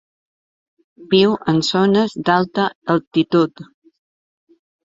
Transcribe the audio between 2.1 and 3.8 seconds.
d'alta altitud.